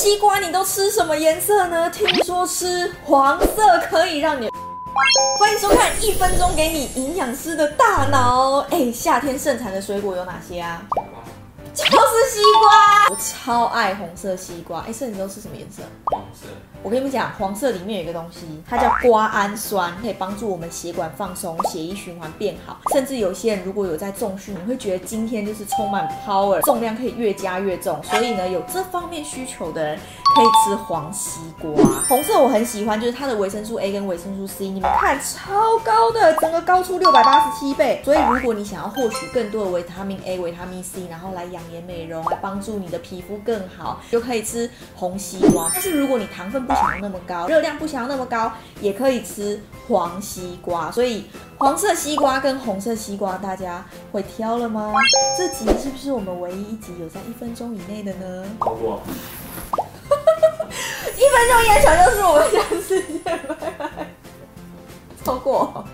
[0.00, 1.90] 西瓜你都吃什么颜色呢？
[1.90, 4.48] 听说吃黄色可以让你。
[5.38, 8.62] 欢迎收看《一分钟给你营养师的大脑》。
[8.70, 10.80] 哎，夏天盛产的水果有哪些啊？
[11.74, 11.90] 就是
[12.30, 13.08] 西瓜，
[13.50, 14.80] 超爱红色西瓜。
[14.86, 15.82] 哎，甚至都是什么颜色？
[16.04, 16.46] 黄色。
[16.84, 22.78] 我跟你们讲，黄色里面有一个东西，它叫瓜氨酸，可以帮助我们血管放松，血液循环变好。
[22.92, 28.00] 甚至有些人如果有在重训，你会觉得今天就是充满 power，重量可以越加越重。
[28.04, 31.70] 所以呢，有这方面需求的人可以吃黄西瓜。
[32.08, 38.00] 红色我很喜欢，就是它的维生素 A 跟维生素 C，你们看超高的，整个高出六百八十七倍。
[38.04, 45.70] 所以如果你想要获取更多的维他命 A、维他命 C，然后来养颜美容，来帮助你的皮肤更好，就可以吃红西瓜。
[45.72, 50.90] 但是如果你糖分不想要那么高，热量不想要那么高，也可以吃黄西瓜。
[50.90, 51.24] 所以
[51.58, 54.92] 黄色西瓜跟红色西瓜，大家会挑了吗？
[55.36, 58.44] 这集是不是我们唯一一集有在一分钟以内的呢？
[58.60, 59.00] 超过。
[61.16, 64.06] 一分钟烟球就是我们下次见，拜拜。
[65.22, 65.84] 超过。